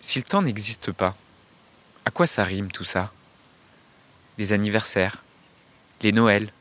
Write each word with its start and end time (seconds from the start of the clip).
Si 0.00 0.18
le 0.18 0.24
temps 0.24 0.42
n'existe 0.42 0.92
pas, 0.92 1.16
à 2.04 2.10
quoi 2.10 2.26
ça 2.26 2.44
rime 2.44 2.70
tout 2.70 2.84
ça? 2.84 3.12
Les 4.38 4.52
anniversaires, 4.52 5.24
les 6.02 6.12
Noëls, 6.12 6.52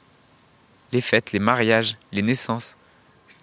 les 0.92 1.02
fêtes, 1.02 1.32
les 1.32 1.40
mariages, 1.40 1.98
les 2.12 2.22
naissances. 2.22 2.76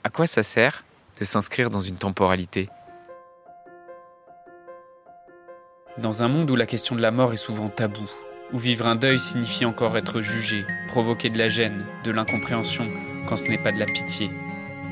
À 0.03 0.11
quoi 0.11 0.27
ça 0.27 0.43
sert 0.43 0.85
de 1.21 1.25
s'inscrire 1.25 1.71
dans 1.71 1.81
une 1.81 1.97
temporalité? 1.97 2.69
Dans 5.99 6.23
un 6.25 6.29
monde 6.29 6.51
où 6.51 6.57
la 6.57 6.67
question 6.67 6.97
de 6.97 7.01
la 7.01 7.13
mort 7.13 7.33
est 7.33 7.39
souvent 7.39 7.69
taboue, 7.69 8.11
où 8.53 8.59
vivre 8.59 8.87
un 8.87 8.97
deuil 8.97 9.21
signifie 9.21 9.65
encore 9.65 9.97
être 9.97 10.21
jugé, 10.21 10.67
provoquer 10.89 11.31
de 11.31 11.39
la 11.39 11.49
gêne, 11.49 11.87
de 12.03 12.11
l'incompréhension, 12.11 12.91
quand 13.29 13.37
ce 13.37 13.47
n'est 13.47 13.63
pas 13.63 13.71
de 13.71 13.79
la 13.79 13.87
pitié, 13.87 14.31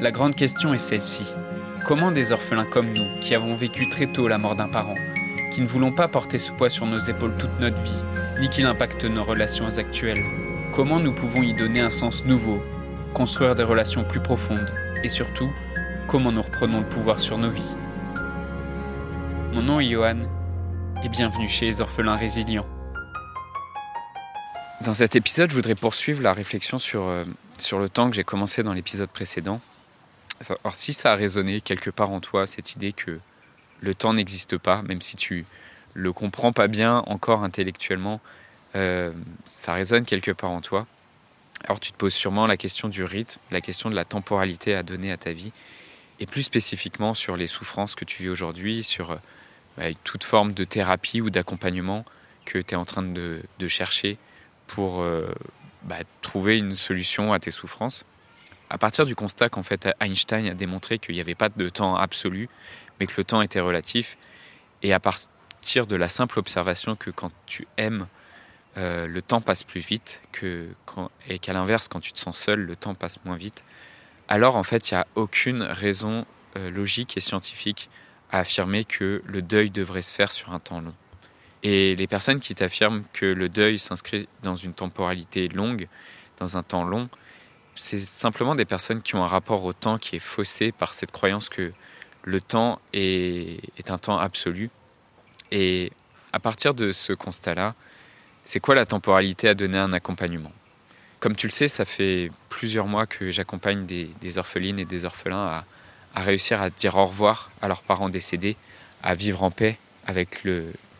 la 0.00 0.12
grande 0.12 0.36
question 0.36 0.72
est 0.72 0.78
celle-ci. 0.78 1.26
Comment 1.84 2.12
des 2.12 2.30
orphelins 2.30 2.64
comme 2.64 2.92
nous, 2.92 3.06
qui 3.20 3.34
avons 3.34 3.56
vécu 3.56 3.88
très 3.88 4.06
tôt 4.06 4.28
la 4.28 4.38
mort 4.38 4.54
d'un 4.54 4.68
parent, 4.68 4.94
qui 5.50 5.60
ne 5.62 5.66
voulons 5.66 5.90
pas 5.90 6.06
porter 6.06 6.38
ce 6.38 6.52
poids 6.52 6.70
sur 6.70 6.86
nos 6.86 7.00
épaules 7.00 7.36
toute 7.38 7.58
notre 7.58 7.82
vie, 7.82 8.04
ni 8.40 8.48
qu'il 8.48 8.66
impacte 8.66 9.04
nos 9.04 9.24
relations 9.24 9.66
actuelles, 9.78 10.22
comment 10.72 11.00
nous 11.00 11.12
pouvons 11.12 11.42
y 11.42 11.54
donner 11.54 11.80
un 11.80 11.90
sens 11.90 12.24
nouveau, 12.24 12.62
construire 13.14 13.56
des 13.56 13.64
relations 13.64 14.04
plus 14.04 14.20
profondes, 14.20 14.72
et 15.02 15.08
surtout, 15.08 15.50
comment 16.06 16.30
nous 16.30 16.42
reprenons 16.42 16.78
le 16.80 16.88
pouvoir 16.88 17.20
sur 17.20 17.36
nos 17.36 17.50
vies? 17.50 17.74
Mon 19.52 19.62
nom 19.62 19.80
est 19.80 19.90
Johan, 19.90 20.18
et 21.04 21.08
bienvenue 21.08 21.48
chez 21.48 21.66
les 21.66 21.80
orphelins 21.80 22.16
résilients. 22.16 22.66
Dans 24.82 24.94
cet 24.94 25.16
épisode, 25.16 25.50
je 25.50 25.56
voudrais 25.56 25.74
poursuivre 25.74 26.22
la 26.22 26.32
réflexion 26.32 26.78
sur, 26.78 27.02
euh, 27.02 27.24
sur 27.58 27.80
le 27.80 27.88
temps 27.88 28.08
que 28.08 28.14
j'ai 28.14 28.24
commencé 28.24 28.62
dans 28.62 28.72
l'épisode 28.72 29.10
précédent. 29.10 29.60
Alors 30.48 30.74
si 30.74 30.92
ça 30.92 31.12
a 31.12 31.16
résonné 31.16 31.60
quelque 31.60 31.90
part 31.90 32.10
en 32.10 32.20
toi, 32.20 32.46
cette 32.46 32.74
idée 32.74 32.92
que 32.92 33.20
le 33.80 33.94
temps 33.94 34.14
n'existe 34.14 34.56
pas, 34.58 34.82
même 34.82 35.00
si 35.00 35.16
tu 35.16 35.44
le 35.94 36.12
comprends 36.12 36.52
pas 36.52 36.68
bien 36.68 36.98
encore 37.06 37.44
intellectuellement, 37.44 38.20
euh, 38.74 39.12
ça 39.44 39.74
résonne 39.74 40.04
quelque 40.04 40.30
part 40.30 40.50
en 40.50 40.60
toi. 40.60 40.86
Alors 41.64 41.78
tu 41.78 41.92
te 41.92 41.96
poses 41.96 42.14
sûrement 42.14 42.46
la 42.46 42.56
question 42.56 42.88
du 42.88 43.04
rythme, 43.04 43.38
la 43.50 43.60
question 43.60 43.90
de 43.90 43.94
la 43.94 44.04
temporalité 44.04 44.74
à 44.74 44.82
donner 44.82 45.12
à 45.12 45.16
ta 45.16 45.32
vie, 45.32 45.52
et 46.18 46.26
plus 46.26 46.42
spécifiquement 46.42 47.14
sur 47.14 47.36
les 47.36 47.46
souffrances 47.46 47.94
que 47.94 48.04
tu 48.04 48.22
vis 48.24 48.28
aujourd'hui, 48.28 48.82
sur 48.82 49.18
bah, 49.76 49.84
toute 50.04 50.24
forme 50.24 50.54
de 50.54 50.64
thérapie 50.64 51.20
ou 51.20 51.30
d'accompagnement 51.30 52.04
que 52.44 52.58
tu 52.58 52.74
es 52.74 52.76
en 52.76 52.84
train 52.84 53.02
de, 53.02 53.42
chercher 53.68 54.18
pour 54.66 55.02
euh, 55.02 55.32
bah, 55.82 55.98
trouver 56.20 56.58
une 56.58 56.74
solution 56.74 57.32
à 57.32 57.38
tes 57.38 57.50
souffrances 57.50 58.04
à 58.72 58.78
partir 58.78 59.04
du 59.04 59.14
constat 59.14 59.50
qu'en 59.50 59.62
fait 59.62 59.86
Einstein 60.00 60.46
a 60.46 60.54
démontré 60.54 60.98
qu'il 60.98 61.14
n'y 61.14 61.20
avait 61.20 61.34
pas 61.34 61.50
de 61.50 61.68
temps 61.68 61.94
absolu, 61.94 62.48
mais 62.98 63.06
que 63.06 63.12
le 63.18 63.24
temps 63.24 63.42
était 63.42 63.60
relatif, 63.60 64.16
et 64.82 64.94
à 64.94 65.00
partir 65.00 65.86
de 65.86 65.94
la 65.94 66.08
simple 66.08 66.38
observation 66.38 66.96
que 66.96 67.10
quand 67.10 67.30
tu 67.44 67.68
aimes, 67.76 68.06
euh, 68.78 69.06
le 69.06 69.20
temps 69.20 69.42
passe 69.42 69.62
plus 69.62 69.80
vite, 69.80 70.22
et 71.28 71.38
qu'à 71.38 71.52
l'inverse, 71.52 71.88
quand 71.88 72.00
tu 72.00 72.14
te 72.14 72.18
sens 72.18 72.38
seul, 72.38 72.60
le 72.60 72.74
temps 72.74 72.94
passe 72.94 73.22
moins 73.26 73.36
vite, 73.36 73.62
alors 74.28 74.56
en 74.56 74.62
fait, 74.62 74.90
il 74.90 74.94
n'y 74.94 75.00
a 75.00 75.06
aucune 75.16 75.62
raison 75.62 76.24
euh, 76.56 76.70
logique 76.70 77.18
et 77.18 77.20
scientifique 77.20 77.90
à 78.30 78.38
affirmer 78.38 78.86
que 78.86 79.22
le 79.26 79.42
deuil 79.42 79.68
devrait 79.68 80.00
se 80.00 80.14
faire 80.14 80.32
sur 80.32 80.50
un 80.50 80.60
temps 80.60 80.80
long. 80.80 80.94
Et 81.62 81.94
les 81.94 82.06
personnes 82.06 82.40
qui 82.40 82.54
t'affirment 82.54 83.04
que 83.12 83.26
le 83.26 83.50
deuil 83.50 83.78
s'inscrit 83.78 84.30
dans 84.42 84.56
une 84.56 84.72
temporalité 84.72 85.48
longue, 85.48 85.88
dans 86.38 86.56
un 86.56 86.62
temps 86.62 86.84
long, 86.84 87.10
c'est 87.74 88.00
simplement 88.00 88.54
des 88.54 88.64
personnes 88.64 89.02
qui 89.02 89.14
ont 89.14 89.24
un 89.24 89.28
rapport 89.28 89.64
au 89.64 89.72
temps 89.72 89.98
qui 89.98 90.16
est 90.16 90.20
faussé 90.20 90.72
par 90.72 90.94
cette 90.94 91.10
croyance 91.10 91.48
que 91.48 91.72
le 92.24 92.40
temps 92.40 92.80
est, 92.92 93.90
un 93.90 93.98
temps 93.98 94.18
absolu. 94.18 94.70
Et 95.50 95.92
à 96.32 96.38
partir 96.38 96.74
de 96.74 96.92
ce 96.92 97.12
constat-là, 97.12 97.74
c'est 98.44 98.60
quoi 98.60 98.74
la 98.74 98.86
temporalité 98.86 99.48
à 99.48 99.54
donner 99.54 99.78
un 99.78 99.92
accompagnement? 99.92 100.52
Comme 101.20 101.36
tu 101.36 101.46
le 101.46 101.52
sais, 101.52 101.68
ça 101.68 101.84
fait 101.84 102.30
plusieurs 102.48 102.86
mois 102.86 103.06
que 103.06 103.30
j'accompagne 103.30 103.86
des, 103.86 104.38
orphelines 104.38 104.78
et 104.78 104.84
des 104.84 105.04
orphelins 105.04 105.62
à, 106.14 106.20
réussir 106.20 106.60
à 106.60 106.68
dire 106.68 106.96
au 106.96 107.06
revoir 107.06 107.50
à 107.62 107.68
leurs 107.68 107.82
parents 107.82 108.08
décédés, 108.08 108.56
à 109.02 109.14
vivre 109.14 109.42
en 109.42 109.50
paix 109.50 109.78
avec 110.06 110.44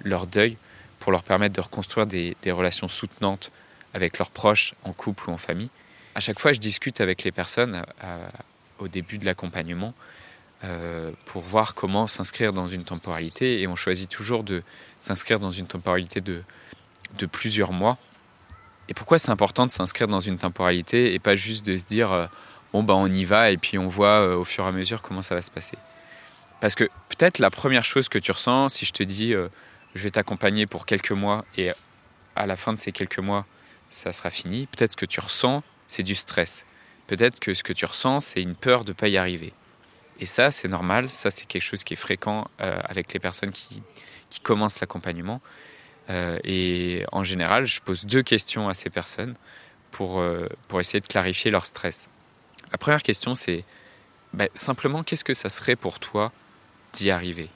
leur 0.04 0.26
deuil, 0.26 0.56
pour 1.00 1.12
leur 1.12 1.24
permettre 1.24 1.54
de 1.54 1.60
reconstruire 1.60 2.06
des 2.06 2.36
relations 2.46 2.88
soutenantes 2.88 3.50
avec 3.94 4.18
leurs 4.18 4.30
proches, 4.30 4.74
en 4.84 4.92
couple 4.92 5.28
ou 5.28 5.32
en 5.32 5.36
famille 5.36 5.68
à 6.14 6.20
chaque 6.20 6.38
fois, 6.38 6.52
je 6.52 6.60
discute 6.60 7.00
avec 7.00 7.24
les 7.24 7.32
personnes 7.32 7.84
au 8.78 8.88
début 8.88 9.18
de 9.18 9.24
l'accompagnement 9.24 9.94
euh, 10.64 11.10
pour 11.24 11.42
voir 11.42 11.74
comment 11.74 12.06
s'inscrire 12.06 12.52
dans 12.52 12.68
une 12.68 12.84
temporalité. 12.84 13.60
Et 13.60 13.66
on 13.66 13.76
choisit 13.76 14.08
toujours 14.08 14.44
de 14.44 14.62
s'inscrire 14.98 15.40
dans 15.40 15.50
une 15.50 15.66
temporalité 15.66 16.20
de, 16.20 16.42
de 17.18 17.26
plusieurs 17.26 17.72
mois. 17.72 17.98
Et 18.88 18.94
pourquoi 18.94 19.18
c'est 19.18 19.30
important 19.30 19.66
de 19.66 19.72
s'inscrire 19.72 20.08
dans 20.08 20.20
une 20.20 20.38
temporalité 20.38 21.14
et 21.14 21.18
pas 21.18 21.34
juste 21.34 21.64
de 21.64 21.76
se 21.76 21.84
dire 21.84 22.12
euh, 22.12 22.26
bon, 22.72 22.82
bah, 22.82 22.94
on 22.94 23.06
y 23.06 23.24
va 23.24 23.50
et 23.50 23.56
puis 23.56 23.78
on 23.78 23.88
voit 23.88 24.20
euh, 24.20 24.36
au 24.36 24.44
fur 24.44 24.64
et 24.64 24.68
à 24.68 24.72
mesure 24.72 25.02
comment 25.02 25.22
ça 25.22 25.34
va 25.34 25.42
se 25.42 25.50
passer. 25.50 25.78
Parce 26.60 26.76
que 26.76 26.84
peut-être 27.08 27.38
la 27.40 27.50
première 27.50 27.84
chose 27.84 28.08
que 28.08 28.18
tu 28.18 28.30
ressens, 28.30 28.68
si 28.68 28.86
je 28.86 28.92
te 28.92 29.02
dis 29.02 29.34
je 29.96 30.02
vais 30.02 30.10
t'accompagner 30.10 30.66
pour 30.66 30.86
quelques 30.86 31.10
mois 31.10 31.44
et 31.56 31.72
à 32.36 32.46
la 32.46 32.54
fin 32.54 32.72
de 32.72 32.78
ces 32.78 32.92
quelques 32.92 33.18
mois, 33.18 33.46
ça 33.90 34.12
sera 34.12 34.30
fini, 34.30 34.66
peut-être 34.66 34.92
ce 34.92 34.96
que 34.96 35.06
tu 35.06 35.18
ressens, 35.18 35.64
c'est 35.88 36.02
du 36.02 36.14
stress. 36.14 36.64
Peut-être 37.06 37.40
que 37.40 37.54
ce 37.54 37.62
que 37.62 37.72
tu 37.72 37.84
ressens, 37.84 38.20
c'est 38.22 38.42
une 38.42 38.54
peur 38.54 38.84
de 38.84 38.90
ne 38.90 38.94
pas 38.94 39.08
y 39.08 39.18
arriver. 39.18 39.52
Et 40.20 40.26
ça, 40.26 40.50
c'est 40.50 40.68
normal, 40.68 41.10
ça, 41.10 41.30
c'est 41.30 41.46
quelque 41.46 41.62
chose 41.62 41.84
qui 41.84 41.94
est 41.94 41.96
fréquent 41.96 42.48
euh, 42.60 42.80
avec 42.84 43.12
les 43.12 43.20
personnes 43.20 43.50
qui, 43.50 43.82
commencent 44.42 44.80
l'accompagnement. 44.80 45.42
Euh, 46.08 46.38
et 46.42 47.04
en 47.12 47.22
général, 47.22 47.66
je 47.66 47.80
pose 47.80 48.06
deux 48.06 48.22
questions 48.22 48.68
à 48.68 48.74
ces 48.74 48.88
personnes 48.88 49.34
pour, 49.90 50.20
euh, 50.20 50.48
pour 50.68 50.80
essayer 50.80 51.00
de 51.00 51.06
clarifier 51.06 51.50
leur 51.50 51.66
stress. 51.66 52.08
La 52.70 52.78
première 52.78 53.02
question, 53.02 53.34
c'est 53.34 53.64
bah, 54.32 54.46
simplement 54.54 55.02
qu'est-ce 55.02 55.24
que 55.24 55.34
ça 55.34 55.50
serait 55.50 55.76
pour 55.76 55.98
toi 55.98 56.32
d'y 56.94 57.10
arriver? 57.10 57.50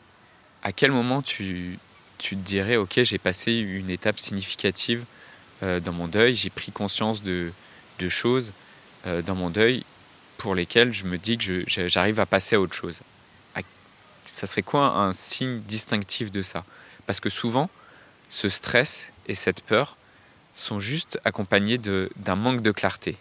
À 0.62 0.72
quel 0.72 0.92
moment 0.92 1.22
tu, 1.22 1.78
tu 2.18 2.36
te 2.36 2.42
dirais, 2.42 2.76
ok, 2.76 3.00
j'ai 3.02 3.18
passé 3.18 3.52
une 3.52 3.88
étape 3.88 4.18
significative 4.18 5.04
dans 5.62 5.92
mon 5.92 6.06
deuil, 6.06 6.34
j'ai 6.34 6.50
pris 6.50 6.70
conscience 6.70 7.22
de, 7.22 7.50
de 7.98 8.08
choses 8.08 8.52
euh, 9.06 9.22
dans 9.22 9.34
mon 9.34 9.50
deuil 9.50 9.84
pour 10.38 10.54
lesquelles 10.54 10.92
je 10.92 11.04
me 11.04 11.18
dis 11.18 11.38
que 11.38 11.64
j'arrive 11.66 12.20
à 12.20 12.26
passer 12.26 12.56
à 12.56 12.60
autre 12.60 12.74
chose. 12.74 13.00
Ça 14.26 14.46
serait 14.46 14.62
quoi 14.62 14.88
un 14.98 15.12
signe 15.12 15.60
distinctif 15.60 16.32
de 16.32 16.42
ça? 16.42 16.64
Parce 17.06 17.20
que 17.20 17.30
souvent, 17.30 17.70
ce 18.28 18.48
stress 18.48 19.12
et 19.28 19.34
cette 19.34 19.62
peur 19.62 19.96
sont 20.54 20.80
juste 20.80 21.20
accompagnés 21.24 21.78
d'un 21.78 22.36
manque 22.36 22.60
de 22.60 22.72
clarté. 22.72 23.16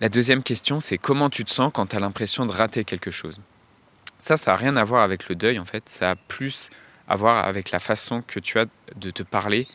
La 0.00 0.08
deuxième 0.08 0.42
question, 0.42 0.80
c'est 0.80 0.98
comment 0.98 1.28
tu 1.28 1.44
te 1.44 1.50
sens 1.50 1.72
quand 1.74 1.86
tu 1.86 1.96
as 1.96 2.00
l'impression 2.00 2.46
de 2.46 2.52
rater 2.52 2.84
quelque 2.84 3.10
chose? 3.10 3.40
Ça, 4.18 4.36
ça 4.36 4.52
n'a 4.52 4.56
rien 4.56 4.76
à 4.76 4.84
voir 4.84 5.02
avec 5.02 5.28
le 5.28 5.34
deuil, 5.34 5.58
en 5.58 5.64
fait. 5.64 5.88
Ça 5.88 6.12
a 6.12 6.14
plus 6.14 6.70
à 7.08 7.16
voir 7.16 7.44
avec 7.44 7.70
la 7.70 7.80
façon 7.80 8.22
que 8.22 8.38
tu 8.38 8.58
as 8.58 8.66
de 8.96 9.10
te 9.10 9.22
parler 9.22 9.66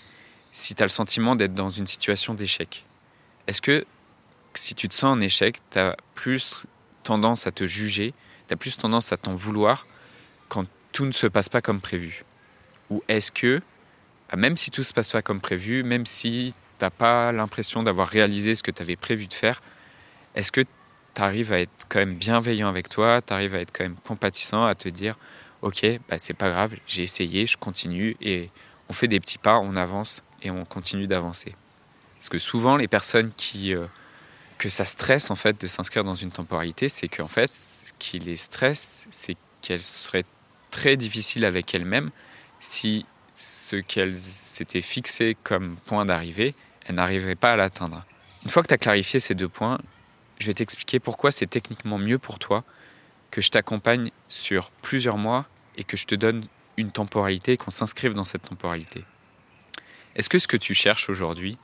si 0.52 0.76
tu 0.76 0.82
as 0.82 0.86
le 0.86 0.92
sentiment 0.92 1.36
d'être 1.36 1.54
dans 1.54 1.70
une 1.70 1.88
situation 1.88 2.34
d'échec. 2.34 2.86
Est-ce 3.48 3.62
que 3.62 3.86
si 4.56 4.76
tu 4.76 4.88
te 4.88 4.94
sens 4.94 5.18
en 5.18 5.22
échec, 5.22 5.60
tu 5.72 5.80
as 5.80 5.96
plus 6.16 6.66
tendance 7.04 7.48
à 7.48 7.52
te 7.52 7.66
juger, 7.66 8.14
tu 8.48 8.54
as 8.54 8.58
plus 8.58 8.78
tendance 8.78 9.12
à 9.12 9.18
t'en 9.18 9.36
vouloir 9.36 9.88
quand 10.48 10.66
tout 10.92 11.06
ne 11.06 11.12
se 11.12 11.28
passe 11.28 11.50
pas 11.50 11.62
comme 11.62 11.82
prévu 11.82 12.26
Ou 12.90 13.04
est-ce 13.08 13.32
que, 13.32 13.62
bah, 14.30 14.38
même 14.38 14.58
si 14.58 14.72
tout 14.72 14.82
ne 14.82 14.86
se 14.86 14.94
passe 14.94 15.08
pas 15.08 15.22
comme 15.22 15.42
prévu, 15.42 15.84
même 15.84 16.06
si 16.06 16.54
tu 16.78 16.86
n'as 16.86 16.90
pas 16.90 17.32
l'impression 17.32 17.84
d'avoir 17.84 18.08
réalisé 18.08 18.56
ce 18.56 18.64
que 18.64 18.72
tu 18.72 18.82
avais 18.82 18.96
prévu 18.96 19.28
de 19.28 19.34
faire, 19.34 19.62
est-ce 20.36 20.52
que 20.52 20.62
tu 20.62 21.22
arrives 21.22 21.52
à 21.52 21.60
être 21.60 21.88
quand 21.90 22.00
même 22.00 22.16
bienveillant 22.16 22.70
avec 22.70 22.90
toi, 22.90 23.22
tu 23.22 23.34
arrives 23.34 23.56
à 23.56 23.60
être 23.60 23.72
quand 23.72 23.84
même 23.84 23.98
compatissant, 24.08 24.66
à 24.66 24.76
te 24.76 24.90
dire, 24.90 25.18
ok, 25.62 25.86
bah, 26.08 26.18
c'est 26.18 26.34
pas 26.34 26.50
grave, 26.50 26.76
j'ai 26.88 27.04
essayé, 27.04 27.46
je 27.46 27.58
continue, 27.58 28.16
et 28.22 28.50
on 28.90 28.94
fait 28.94 29.08
des 29.08 29.20
petits 29.20 29.38
pas, 29.38 29.60
on 29.60 29.76
avance 29.76 30.24
et 30.42 30.52
on 30.52 30.66
continue 30.66 31.08
d'avancer. 31.08 31.56
Parce 32.18 32.30
que 32.30 32.40
souvent, 32.40 32.78
les 32.78 32.88
personnes 32.88 33.32
qui... 33.36 33.74
Euh, 33.74 33.86
que 34.60 34.70
ça 34.70 34.86
stresse 34.86 35.32
en 35.32 35.36
fait 35.36 35.60
de 35.60 35.66
s'inscrire 35.66 36.04
dans 36.04 36.16
une 36.16 36.32
temporalité, 36.32 36.90
c'est 36.90 37.08
qu'en 37.08 37.28
fait, 37.28 37.52
ce 37.56 37.94
qui 37.98 38.20
les 38.20 38.36
stresse, 38.36 39.08
c'est 39.10 39.38
qu'elles 39.62 39.82
seraient 39.82 40.26
très 40.70 40.98
difficiles 40.98 41.46
avec 41.46 41.74
elles-mêmes 41.74 42.12
si 42.60 43.06
ce 43.34 43.78
qu'elles 43.78 44.20
s'étaient 44.20 44.82
fixé 44.82 45.36
comme 45.44 45.78
point 45.86 46.06
d'arrivée, 46.06 46.54
elles 46.86 46.96
n'arriveraient 46.96 47.36
pas 47.36 47.54
à 47.54 47.56
l'atteindre. 47.56 48.06
Une 48.44 48.50
fois 48.50 48.62
que 48.62 48.68
tu 48.68 48.74
as 48.74 48.78
clarifié 48.78 49.22
ces 49.22 49.34
deux 49.34 49.48
points, 49.48 49.80
je 50.40 50.48
vais 50.48 50.54
t'expliquer 50.54 51.00
pourquoi 51.00 51.32
c'est 51.32 51.48
techniquement 51.48 51.98
mieux 51.98 52.20
pour 52.20 52.38
toi 52.38 52.64
que 53.32 53.42
je 53.42 53.52
t'accompagne 53.52 54.12
sur 54.28 54.72
plusieurs 54.82 55.18
mois 55.18 55.46
et 55.78 55.86
que 55.86 55.96
je 55.96 56.06
te 56.06 56.16
donne 56.16 56.46
une 56.76 56.92
temporalité 56.92 57.54
et 57.54 57.58
qu'on 57.58 57.72
s'inscrive 57.72 58.14
dans 58.14 58.26
cette 58.26 58.44
temporalité. 58.44 59.06
Est-ce 60.16 60.30
que 60.30 60.40
ce 60.40 60.48
que 60.48 60.58
tu 60.58 60.74
cherches 60.74 61.10
aujourd'hui, 61.10 61.58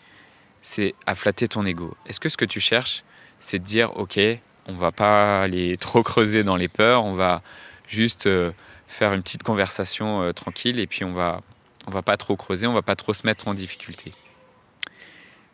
c'est 0.66 0.96
à 1.06 1.14
flatter 1.14 1.48
ton 1.48 1.64
ego. 1.64 1.96
Est-ce 2.08 2.20
que 2.20 2.28
ce 2.28 2.38
que 2.38 2.46
tu 2.46 2.60
cherches, 2.60 3.04
c'est 3.40 3.60
de 3.60 3.64
dire, 3.64 3.96
ok, 3.98 4.20
on 4.66 4.74
va 4.74 4.92
pas 4.92 5.42
aller 5.44 5.78
trop 5.78 6.02
creuser 6.02 6.44
dans 6.44 6.56
les 6.56 6.68
peurs, 6.68 7.06
on 7.06 7.14
va 7.14 7.44
juste 7.88 8.26
euh, 8.26 8.52
faire 8.88 9.14
une 9.14 9.22
petite 9.22 9.44
conversation 9.44 10.34
tranquille 10.34 10.80
et 10.80 10.88
puis 10.88 11.04
on 11.04 11.14
va, 11.14 11.42
on 11.86 11.92
va 11.92 12.02
pas 12.02 12.18
trop 12.18 12.36
creuser, 12.36 12.66
on 12.66 12.74
va 12.74 12.82
pas 12.82 12.96
trop 12.96 13.14
se 13.14 13.28
mettre 13.28 13.48
en 13.48 13.54
difficulté. 13.54 14.12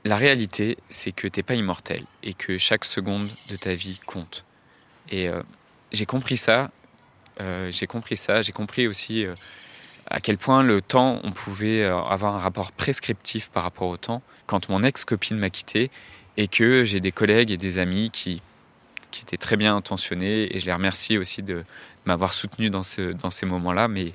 La 0.05 0.15
réalité, 0.15 0.77
c'est 0.89 1.11
que 1.11 1.27
t'es 1.27 1.43
pas 1.43 1.55
immortel 1.55 2.05
et 2.23 2.33
que 2.33 2.57
chaque 2.57 2.85
seconde 2.85 3.29
de 3.49 3.57
ta 3.57 3.73
vie 3.73 3.99
compte. 4.05 4.45
Et 5.09 5.29
j'ai 5.91 6.05
compris 6.05 6.37
ça. 6.37 6.71
j'ai 7.69 7.85
compris 7.85 8.17
ça. 8.17 8.41
J'ai 8.41 8.51
compris 8.51 8.87
aussi 8.87 9.27
à 10.07 10.19
quel 10.19 10.37
point 10.39 10.63
le 10.63 10.81
temps, 10.81 11.19
on 11.23 11.31
pouvait 11.31 11.83
avoir 11.85 12.35
un 12.35 12.39
rapport 12.39 12.71
prescriptif 12.71 13.49
par 13.49 13.61
rapport 13.61 13.89
au 13.89 13.97
temps. 13.97 14.23
Quand 14.51 14.67
mon 14.67 14.83
ex-copine 14.83 15.37
m'a 15.37 15.49
quitté 15.49 15.89
et 16.35 16.49
que 16.49 16.83
j'ai 16.83 16.99
des 16.99 17.13
collègues 17.13 17.51
et 17.51 17.57
des 17.57 17.77
amis 17.77 18.09
qui, 18.11 18.41
qui 19.09 19.21
étaient 19.21 19.37
très 19.37 19.55
bien 19.55 19.73
intentionnés 19.73 20.53
et 20.53 20.59
je 20.59 20.65
les 20.65 20.73
remercie 20.73 21.17
aussi 21.17 21.41
de 21.41 21.63
m'avoir 22.03 22.33
soutenu 22.33 22.69
dans, 22.69 22.83
ce, 22.83 23.13
dans 23.13 23.31
ces 23.31 23.45
moments-là, 23.45 23.87
mais 23.87 24.11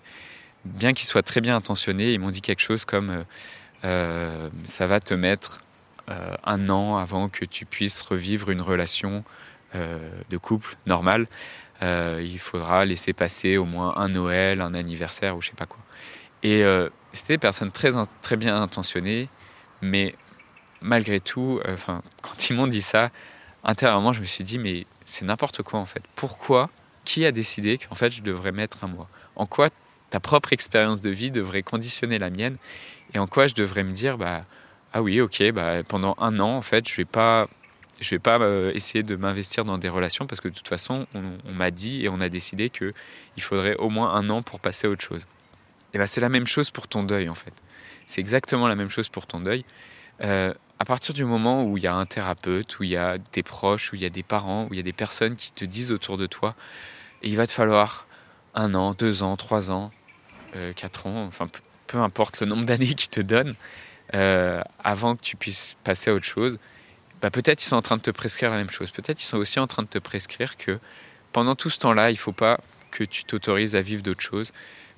bien 0.67 0.93
qu'ils 0.93 1.06
soient 1.06 1.23
très 1.23 1.41
bien 1.41 1.56
intentionnés, 1.56 2.12
ils 2.12 2.21
m'ont 2.21 2.29
dit 2.29 2.43
quelque 2.43 2.61
chose 2.61 2.85
comme 2.85 3.09
euh, 3.09 3.23
euh, 3.85 4.50
ça 4.65 4.87
va 4.87 5.00
te 5.00 5.15
mettre 5.15 5.62
euh, 6.11 6.37
un 6.44 6.69
an 6.69 6.99
avant 6.99 7.31
que 7.31 7.47
tu 7.47 7.65
puisses 7.65 8.03
revivre 8.03 8.50
une 8.50 8.61
relation 8.61 9.25
de 9.75 10.37
couple 10.39 10.77
normale. 10.87 11.27
il 11.82 12.39
faudra 12.39 12.85
laisser 12.85 13.15
passer 13.15 13.56
au 13.56 13.65
moins 13.65 13.94
un 13.97 14.09
Noël, 14.09 14.61
un 14.61 14.75
anniversaire 14.75 15.35
ou 15.35 15.41
je 15.41 15.49
sais 15.49 15.56
pas 15.56 15.67
quoi. 15.67 15.81
Et 16.43 16.62
c'était 17.12 17.35
des 17.35 17.39
personnes 17.39 17.71
très, 17.71 17.91
très 18.23 18.37
bien 18.37 18.56
intentionnées, 18.56 19.29
mais 19.82 20.15
malgré 20.81 21.20
tout, 21.20 21.61
euh, 21.67 21.75
enfin, 21.75 22.02
quand 22.23 22.50
ils 22.50 22.56
m'ont 22.56 22.67
dit 22.67 22.82
ça, 22.82 23.11
intérieurement, 23.64 24.12
je 24.12 24.20
me 24.20 24.26
suis 24.26 24.44
dit, 24.44 24.58
mais 24.58 24.87
c'est 25.05 25.25
n'importe 25.25 25.62
quoi 25.62 25.81
en 25.81 25.87
fait. 25.87 26.02
Pourquoi? 26.14 26.70
Qui 27.05 27.25
a 27.25 27.32
décidé 27.32 27.78
qu'en 27.78 27.94
fait 27.94 28.11
je 28.11 28.23
devrais 28.23 28.52
mettre 28.52 28.84
un 28.84 28.88
mois? 28.88 29.08
En 29.37 29.46
quoi 29.46 29.70
ta 30.11 30.20
propre 30.20 30.52
expérience 30.52 31.00
de 31.00 31.11
vie 31.11 31.31
devrait 31.31 31.62
conditionner 31.62 32.19
la 32.19 32.31
mienne? 32.31 32.56
Et 33.14 33.19
en 33.19 33.26
quoi 33.26 33.46
je 33.46 33.55
devrais 33.55 33.84
me 33.84 33.93
dire, 33.93 34.19
bah, 34.19 34.44
ah 34.93 35.02
oui, 35.02 35.20
ok, 35.20 35.52
bah, 35.52 35.82
pendant 35.82 36.17
un 36.19 36.40
an, 36.40 36.56
en 36.56 36.62
fait, 36.62 36.88
je 36.88 36.96
vais 36.96 37.05
pas. 37.05 37.49
Je 37.99 38.11
vais 38.11 38.19
pas 38.19 38.38
euh, 38.38 38.72
essayer 38.75 39.02
de 39.02 39.17
m'investir 39.17 39.64
dans 39.64 39.79
des 39.79 39.88
relations 39.88 40.26
parce 40.26 40.43
que 40.43 40.49
de 40.49 40.55
toute 40.55 40.69
façon, 40.69 41.06
on, 41.14 41.52
m'a 41.52 41.70
dit 41.70 42.05
et 42.05 42.11
on 42.11 42.20
a 42.20 42.29
décidé 42.29 42.69
qu'il 42.69 42.93
faudrait 43.40 43.75
au 43.76 43.88
moins 43.88 44.12
un 44.12 44.29
an 44.29 44.43
pour 44.43 44.61
passer 44.61 44.87
à 44.87 44.90
autre 44.90 45.02
chose. 45.02 45.26
Et 45.94 45.99
bah, 45.99 46.06
c'est 46.06 46.20
la 46.20 46.29
même 46.29 46.46
chose 46.46 46.70
pour 46.70 46.88
ton 46.88 47.05
deuil 47.05 47.31
en 47.31 47.34
fait. 47.34 47.55
C'est 48.06 48.20
exactement 48.20 48.69
la 48.69 48.75
même 48.75 48.90
chose 48.90 49.08
pour 49.08 49.26
ton 49.26 49.40
deuil. 49.40 49.64
Euh, 50.22 50.52
à 50.78 50.84
partir 50.84 51.14
du 51.14 51.25
moment 51.25 51.64
où 51.64 51.78
il 51.78 51.84
y 51.84 51.87
a 51.87 51.94
un 51.94 52.06
thérapeute, 52.06 52.78
où 52.78 52.82
il 52.82 52.90
y 52.90 52.96
a 52.96 53.19
des 53.32 53.43
proches, 53.43 53.93
où 53.93 53.96
il 53.96 54.02
y 54.02 54.05
a 54.05 54.11
des 54.11 54.23
parents, 54.23 54.67
où 54.69 54.75
il 54.75 54.76
y 54.76 54.81
a 54.81 54.82
des 54.82 54.93
personnes 54.93 55.37
qui 55.37 55.52
te 55.52 55.64
disent 55.64 55.90
autour 55.90 56.19
de 56.19 56.26
toi, 56.26 56.55
il 57.23 57.37
va 57.37 57.46
te 57.46 57.52
falloir 57.52 58.06
un 58.55 58.75
an, 58.75 58.94
deux 58.94 59.23
ans, 59.23 59.37
trois 59.37 59.70
ans, 59.70 59.90
euh, 60.55 60.73
quatre 60.75 61.06
ans, 61.06 61.25
enfin 61.26 61.49
peu, 61.87 61.99
importe 61.99 62.40
le 62.40 62.46
nombre 62.46 62.64
d'années 62.67 62.94
qu'ils 62.94 63.11
te 63.11 63.20
donnent, 63.20 63.55
euh, 64.14 64.61
avant 64.82 65.17
que 65.17 65.23
tu 65.23 65.37
puisses 65.37 65.76
passer 65.82 66.11
à 66.11 66.14
autre 66.14 66.26
chose, 66.26 66.58
bah, 67.22 67.31
peut-être 67.31 67.62
ils 67.62 67.67
sont 67.67 67.76
en 67.76 67.82
train 67.82 67.96
de 67.96 68.02
te 68.02 68.11
prescrire 68.11 68.50
la 68.50 68.56
même 68.56 68.70
chose. 68.70 68.90
Peut-être 68.90 69.22
ils 69.22 69.26
sont 69.26 69.38
aussi 69.38 69.58
en 69.58 69.67
train 69.67 69.82
de 69.82 69.88
te 69.88 69.99
prescrire 69.99 70.56
que 70.56 70.79
pendant 71.32 71.55
tout 71.55 71.70
ce 71.70 71.79
temps-là, 71.79 72.11
il 72.11 72.14
ne 72.14 72.19
faut 72.19 72.32
pas 72.32 72.61
que 72.90 73.05
tu 73.05 73.25
t'autorises 73.25 73.75
à 73.75 73.81
vivre 73.81 74.02
d'autres 74.02 74.22
choses 74.22 74.52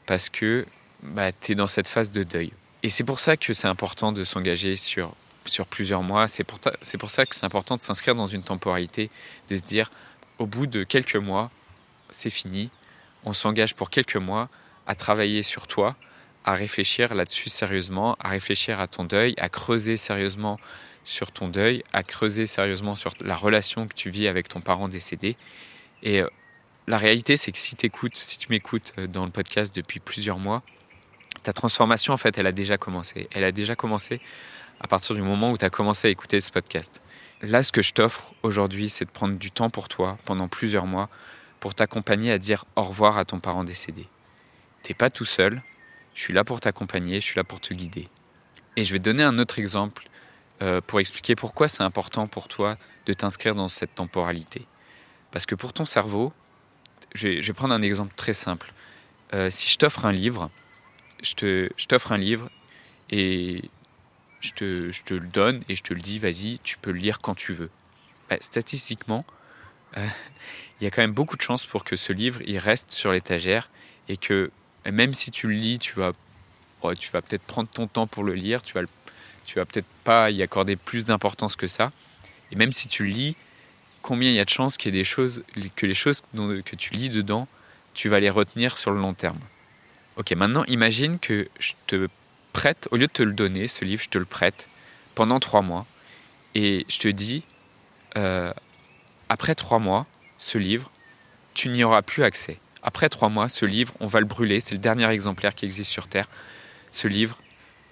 parce 0.06 0.28
que 0.28 0.66
bah, 1.02 1.32
tu 1.32 1.52
es 1.52 1.54
dans 1.54 1.66
cette 1.66 1.88
phase 1.88 2.10
de 2.10 2.24
deuil. 2.24 2.52
Et 2.82 2.90
c'est 2.90 3.04
pour 3.04 3.20
ça 3.20 3.36
que 3.36 3.52
c'est 3.52 3.68
important 3.68 4.12
de 4.12 4.24
s'engager 4.24 4.76
sur 4.76 5.14
sur 5.50 5.66
plusieurs 5.66 6.02
mois. 6.02 6.28
C'est 6.28 6.44
pour, 6.44 6.60
ça 7.10 7.26
que 7.26 7.34
c'est 7.34 7.44
important 7.44 7.76
de 7.76 7.82
s'inscrire 7.82 8.14
dans 8.14 8.26
une 8.26 8.42
temporalité, 8.42 9.10
de 9.48 9.56
se 9.56 9.62
dire, 9.62 9.90
au 10.38 10.46
bout 10.46 10.66
de 10.66 10.84
quelques 10.84 11.16
mois, 11.16 11.50
c'est 12.10 12.30
fini. 12.30 12.70
On 13.24 13.32
s'engage 13.32 13.74
pour 13.74 13.90
quelques 13.90 14.16
mois 14.16 14.48
à 14.86 14.94
travailler 14.94 15.42
sur 15.42 15.66
toi, 15.66 15.96
à 16.44 16.54
réfléchir 16.54 17.14
là-dessus 17.14 17.48
sérieusement, 17.48 18.16
à 18.20 18.28
réfléchir 18.30 18.80
à 18.80 18.86
ton 18.86 19.04
deuil, 19.04 19.34
à 19.38 19.48
creuser 19.48 19.96
sérieusement 19.96 20.58
sur 21.04 21.32
ton 21.32 21.48
deuil, 21.48 21.82
à 21.92 22.02
creuser 22.02 22.46
sérieusement 22.46 22.96
sur 22.96 23.14
la 23.20 23.36
relation 23.36 23.88
que 23.88 23.94
tu 23.94 24.10
vis 24.10 24.28
avec 24.28 24.48
ton 24.48 24.60
parent 24.60 24.88
décédé. 24.88 25.36
Et 26.02 26.20
euh, 26.20 26.28
la 26.86 26.98
réalité, 26.98 27.36
c'est 27.36 27.52
que 27.52 27.58
si, 27.58 27.76
si 28.14 28.38
tu 28.38 28.46
m'écoutes 28.50 28.92
euh, 28.98 29.06
dans 29.06 29.24
le 29.24 29.30
podcast 29.30 29.74
depuis 29.74 30.00
plusieurs 30.00 30.38
mois, 30.38 30.62
ta 31.42 31.52
transformation, 31.52 32.12
en 32.12 32.16
fait, 32.16 32.36
elle 32.38 32.46
a 32.46 32.52
déjà 32.52 32.78
commencé. 32.78 33.28
Elle 33.32 33.44
a 33.44 33.52
déjà 33.52 33.76
commencé 33.76 34.20
à 34.80 34.86
partir 34.86 35.14
du 35.14 35.22
moment 35.22 35.50
où 35.50 35.58
tu 35.58 35.64
as 35.64 35.70
commencé 35.70 36.08
à 36.08 36.10
écouter 36.10 36.40
ce 36.40 36.50
podcast. 36.50 37.02
Là, 37.42 37.62
ce 37.62 37.72
que 37.72 37.82
je 37.82 37.92
t'offre 37.92 38.34
aujourd'hui, 38.42 38.88
c'est 38.88 39.04
de 39.04 39.10
prendre 39.10 39.36
du 39.38 39.50
temps 39.50 39.70
pour 39.70 39.88
toi 39.88 40.18
pendant 40.24 40.48
plusieurs 40.48 40.86
mois 40.86 41.08
pour 41.60 41.74
t'accompagner 41.74 42.32
à 42.32 42.38
dire 42.38 42.64
au 42.76 42.82
revoir 42.82 43.18
à 43.18 43.24
ton 43.24 43.40
parent 43.40 43.64
décédé. 43.64 44.06
T'es 44.82 44.94
pas 44.94 45.10
tout 45.10 45.24
seul, 45.24 45.62
je 46.14 46.22
suis 46.22 46.32
là 46.32 46.44
pour 46.44 46.60
t'accompagner, 46.60 47.20
je 47.20 47.26
suis 47.26 47.36
là 47.36 47.44
pour 47.44 47.60
te 47.60 47.74
guider. 47.74 48.08
Et 48.76 48.84
je 48.84 48.92
vais 48.92 48.98
te 48.98 49.04
donner 49.04 49.22
un 49.22 49.38
autre 49.38 49.58
exemple 49.58 50.08
euh, 50.62 50.80
pour 50.80 51.00
expliquer 51.00 51.36
pourquoi 51.36 51.68
c'est 51.68 51.82
important 51.82 52.26
pour 52.26 52.48
toi 52.48 52.76
de 53.06 53.12
t'inscrire 53.12 53.54
dans 53.54 53.68
cette 53.68 53.94
temporalité. 53.94 54.66
Parce 55.30 55.46
que 55.46 55.54
pour 55.54 55.72
ton 55.72 55.84
cerveau, 55.84 56.32
je 57.14 57.28
vais, 57.28 57.52
prendre 57.52 57.74
un 57.74 57.82
exemple 57.82 58.14
très 58.16 58.34
simple. 58.34 58.72
Euh, 59.34 59.50
si 59.50 59.70
je 59.70 59.78
t'offre 59.78 60.04
un 60.04 60.12
livre, 60.12 60.50
je 61.22 61.86
t'offre 61.86 62.12
un 62.12 62.18
livre 62.18 62.50
et 63.10 63.70
je 64.40 64.52
te, 64.52 65.14
le 65.14 65.26
donne 65.26 65.62
et 65.68 65.76
je 65.76 65.82
te 65.82 65.94
le 65.94 66.00
dis, 66.00 66.18
vas-y, 66.18 66.60
tu 66.62 66.78
peux 66.78 66.90
le 66.90 66.98
lire 66.98 67.20
quand 67.20 67.34
tu 67.34 67.52
veux. 67.52 67.70
Bah, 68.30 68.36
statistiquement, 68.40 69.24
euh, 69.96 70.06
il 70.80 70.84
y 70.84 70.86
a 70.86 70.90
quand 70.90 71.02
même 71.02 71.12
beaucoup 71.12 71.36
de 71.36 71.42
chances 71.42 71.66
pour 71.66 71.84
que 71.84 71.96
ce 71.96 72.12
livre 72.12 72.40
il 72.46 72.58
reste 72.58 72.92
sur 72.92 73.12
l'étagère 73.12 73.70
et 74.08 74.16
que 74.16 74.50
même 74.90 75.14
si 75.14 75.30
tu 75.30 75.48
le 75.48 75.54
lis, 75.54 75.78
tu 75.78 75.94
vas, 75.94 76.12
tu 76.94 77.10
vas 77.10 77.22
peut-être 77.22 77.42
prendre 77.42 77.68
ton 77.68 77.86
temps 77.86 78.06
pour 78.06 78.24
le 78.24 78.34
lire, 78.34 78.62
tu 78.62 78.74
vas, 78.74 78.82
tu 79.44 79.58
vas 79.58 79.64
peut-être 79.64 79.88
pas 80.04 80.30
y 80.30 80.42
accorder 80.42 80.76
plus 80.76 81.04
d'importance 81.04 81.56
que 81.56 81.66
ça. 81.66 81.92
Et 82.52 82.56
même 82.56 82.72
si 82.72 82.88
tu 82.88 83.04
le 83.04 83.10
lis, 83.10 83.36
combien 84.02 84.30
il 84.30 84.34
y 84.34 84.40
a 84.40 84.44
de 84.44 84.50
chances 84.50 84.76
qu'il 84.76 84.94
y 84.94 84.96
ait 84.96 85.00
des 85.00 85.04
choses, 85.04 85.42
que 85.76 85.86
les 85.86 85.94
choses 85.94 86.22
que 86.32 86.76
tu 86.76 86.94
lis 86.94 87.08
dedans, 87.08 87.48
tu 87.94 88.08
vas 88.08 88.20
les 88.20 88.30
retenir 88.30 88.78
sur 88.78 88.92
le 88.92 89.00
long 89.00 89.14
terme. 89.14 89.40
Ok, 90.16 90.32
maintenant 90.32 90.64
imagine 90.64 91.18
que 91.18 91.48
je 91.58 91.72
te 91.86 92.08
prête, 92.52 92.88
au 92.90 92.96
lieu 92.96 93.06
de 93.06 93.12
te 93.12 93.22
le 93.22 93.32
donner, 93.32 93.68
ce 93.68 93.84
livre, 93.84 94.02
je 94.02 94.08
te 94.08 94.18
le 94.18 94.24
prête 94.24 94.68
pendant 95.14 95.40
trois 95.40 95.62
mois. 95.62 95.86
Et 96.54 96.86
je 96.88 96.98
te 96.98 97.08
dis, 97.08 97.44
euh, 98.16 98.52
après 99.28 99.54
trois 99.54 99.78
mois, 99.78 100.06
ce 100.38 100.58
livre, 100.58 100.90
tu 101.54 101.68
n'y 101.68 101.84
auras 101.84 102.02
plus 102.02 102.24
accès. 102.24 102.58
Après 102.82 103.08
trois 103.08 103.28
mois, 103.28 103.48
ce 103.48 103.66
livre, 103.66 103.92
on 104.00 104.06
va 104.06 104.20
le 104.20 104.26
brûler. 104.26 104.60
C'est 104.60 104.74
le 104.74 104.80
dernier 104.80 105.08
exemplaire 105.08 105.54
qui 105.54 105.64
existe 105.64 105.90
sur 105.90 106.08
Terre. 106.08 106.28
Ce 106.90 107.08
livre, 107.08 107.38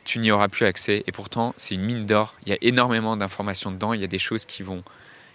tu 0.04 0.18
n'y 0.20 0.30
auras 0.30 0.48
plus 0.48 0.64
accès. 0.64 1.02
Et 1.06 1.12
pourtant, 1.12 1.52
c'est 1.56 1.74
une 1.74 1.82
mine 1.82 2.06
d'or. 2.06 2.36
Il 2.44 2.50
y 2.50 2.52
a 2.52 2.58
énormément 2.62 3.16
d'informations 3.16 3.70
dedans. 3.72 3.92
Il 3.92 4.00
y 4.00 4.04
a 4.04 4.08
des 4.08 4.18
choses 4.18 4.44
qui 4.44 4.62
vont, 4.62 4.84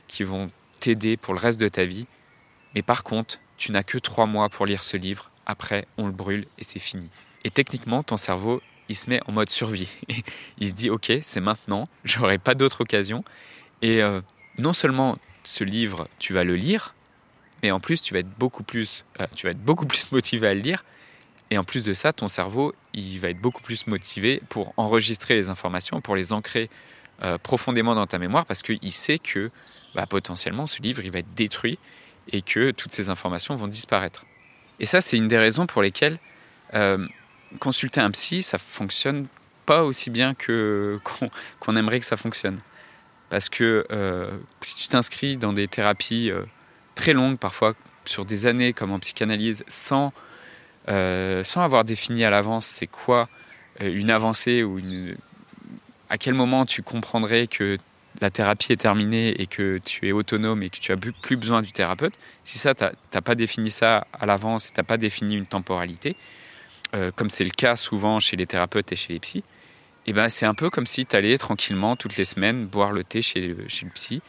qui 0.07 0.23
vont 0.23 0.49
t'aider 0.79 1.17
pour 1.17 1.33
le 1.33 1.39
reste 1.39 1.59
de 1.59 1.67
ta 1.67 1.83
vie. 1.83 2.07
Mais 2.73 2.81
par 2.81 3.03
contre, 3.03 3.39
tu 3.57 3.71
n'as 3.71 3.83
que 3.83 3.97
trois 3.97 4.25
mois 4.25 4.49
pour 4.49 4.65
lire 4.65 4.81
ce 4.83 4.97
livre. 4.97 5.29
Après, 5.45 5.85
on 5.97 6.05
le 6.07 6.13
brûle 6.13 6.47
et 6.57 6.63
c'est 6.63 6.79
fini. 6.79 7.09
Et 7.43 7.51
techniquement, 7.51 8.01
ton 8.01 8.17
cerveau, 8.17 8.61
il 8.89 8.95
se 8.95 9.09
met 9.09 9.19
en 9.27 9.31
mode 9.31 9.50
survie. 9.50 9.89
il 10.59 10.67
se 10.67 10.73
dit 10.73 10.89
ok, 10.89 11.11
c'est 11.21 11.41
maintenant, 11.41 11.88
j'aurai 12.03 12.38
pas 12.38 12.55
d'autre 12.55 12.81
occasion. 12.81 13.23
Et 13.81 14.01
euh, 14.01 14.21
non 14.57 14.73
seulement 14.73 15.17
ce 15.43 15.63
livre, 15.63 16.07
tu 16.19 16.33
vas 16.33 16.43
le 16.43 16.55
lire, 16.55 16.93
mais 17.63 17.71
en 17.71 17.79
plus 17.79 18.01
tu 18.01 18.13
vas 18.13 18.19
être 18.19 18.38
beaucoup 18.38 18.63
plus, 18.63 19.05
euh, 19.19 19.27
tu 19.35 19.45
vas 19.45 19.51
être 19.51 19.63
beaucoup 19.63 19.85
plus 19.85 20.11
motivé 20.11 20.47
à 20.47 20.53
le 20.53 20.61
lire. 20.61 20.83
Et 21.50 21.57
en 21.57 21.65
plus 21.65 21.83
de 21.83 21.93
ça, 21.93 22.13
ton 22.13 22.29
cerveau, 22.29 22.73
il 22.93 23.19
va 23.19 23.29
être 23.29 23.41
beaucoup 23.41 23.61
plus 23.61 23.85
motivé 23.88 24.41
pour 24.47 24.73
enregistrer 24.77 25.35
les 25.35 25.50
informations, 25.50 26.00
pour 26.00 26.15
les 26.15 26.31
ancrer 26.31 26.69
euh, 27.23 27.38
profondément 27.38 27.93
dans 27.93 28.07
ta 28.07 28.19
mémoire, 28.19 28.45
parce 28.45 28.61
qu'il 28.61 28.93
sait 28.93 29.19
que 29.19 29.50
bah, 29.93 30.05
potentiellement 30.05 30.65
ce 30.65 30.81
livre, 30.81 31.03
il 31.03 31.11
va 31.11 31.19
être 31.19 31.33
détruit 31.35 31.77
et 32.31 32.41
que 32.41 32.71
toutes 32.71 32.93
ces 32.93 33.09
informations 33.09 33.55
vont 33.55 33.67
disparaître. 33.67 34.25
Et 34.79 34.85
ça, 34.85 35.01
c'est 35.01 35.17
une 35.17 35.27
des 35.27 35.38
raisons 35.38 35.67
pour 35.67 35.81
lesquelles 35.81 36.19
consulter 37.60 38.01
un 38.01 38.12
psy, 38.12 38.41
ça 38.41 38.58
fonctionne 38.58 39.27
pas 39.65 39.84
aussi 39.84 40.10
bien 40.10 40.34
que 40.34 41.00
qu'on 41.60 41.75
aimerait 41.75 42.00
que 42.00 42.05
ça 42.05 42.17
fonctionne. 42.17 42.60
Parce 43.29 43.48
que 43.48 43.86
euh, 43.91 44.38
si 44.62 44.75
tu 44.75 44.88
t'inscris 44.89 45.38
dans 45.38 45.53
des 45.53 45.67
thérapies 45.67 46.29
euh, 46.29 46.43
très 46.96 47.13
longues, 47.13 47.38
parfois 47.38 47.74
sur 48.03 48.25
des 48.25 48.46
années 48.46 48.74
comme 48.74 48.91
en 48.91 49.00
psychanalyse, 49.00 49.63
sans, 49.67 50.12
euh, 50.89 51.43
sans 51.43 51.62
avoir 51.62 51.86
défini 51.86 52.25
à 52.25 52.29
l'avance 52.29 52.65
c'est 52.65 52.88
quoi 52.88 53.29
une 53.79 54.12
avancée 54.12 54.63
ou 54.63 54.79
à 56.10 56.17
quel 56.17 56.34
moment 56.34 56.65
tu 56.65 56.84
comprendrais 56.84 57.48
que 57.48 57.77
la 58.20 58.29
thérapie 58.29 58.74
est 58.74 58.81
terminée 58.81 59.41
et 59.41 59.48
que 59.48 59.79
tu 59.84 60.08
es 60.08 60.12
autonome 60.12 60.62
et 60.63 60.70
que 60.70 60.77
tu 60.77 60.91
as 60.91 60.98
plus 60.98 61.38
besoin 61.38 61.62
du 61.62 61.72
thérapeute, 61.72 62.13
si 62.43 62.60
ça, 62.60 62.75
tu 62.75 62.84
n'as 62.84 63.22
pas 63.22 63.36
défini 63.36 63.72
ça 63.72 64.05
à 64.13 64.25
l'avance 64.25 64.67
et 64.67 64.72
tu 64.74 64.79
n'as 64.79 64.84
pas 64.84 64.98
défini 64.98 65.36
une 65.36 65.46
temporalité, 65.46 66.15
euh, 66.95 67.12
comme 67.15 67.29
c'est 67.29 67.43
le 67.43 67.51
cas 67.51 67.75
souvent 67.75 68.19
chez 68.19 68.38
les 68.38 68.48
thérapeutes 68.48 68.91
et 68.91 68.95
chez 68.95 69.13
les 69.13 69.19
psys, 69.19 69.39
et 69.39 70.10
eh 70.10 70.13
ben 70.13 70.29
c'est 70.29 70.48
un 70.48 70.55
peu 70.55 70.71
comme 70.71 70.88
si 70.88 71.05
tu 71.05 71.15
allais 71.15 71.38
tranquillement 71.38 71.95
toutes 71.95 72.17
les 72.17 72.25
semaines 72.25 72.65
boire 72.65 72.91
le 72.91 73.03
thé 73.03 73.21
chez, 73.21 73.50
le 73.50 73.89
psy. 73.93 74.24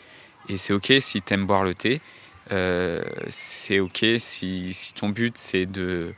Et 0.50 0.58
c'est 0.58 0.74
ok 0.74 0.92
si 1.00 1.22
tu 1.22 1.32
aimes 1.32 1.46
boire 1.46 1.64
le 1.64 1.74
thé. 1.74 2.02
Euh, 2.50 3.02
c'est 3.28 3.80
ok 3.80 4.04
si, 4.18 4.92
ton 4.94 5.08
but 5.08 5.38
c'est 5.38 5.64
de 5.64 6.12